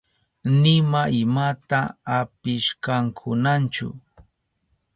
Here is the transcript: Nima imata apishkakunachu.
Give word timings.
Nima 0.61 1.01
imata 1.21 1.79
apishkakunachu. 2.19 3.87